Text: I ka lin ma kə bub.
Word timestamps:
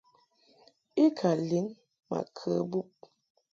I 1.03 1.05
ka 1.17 1.31
lin 1.47 1.67
ma 2.09 2.19
kə 2.37 2.53
bub. 2.69 2.91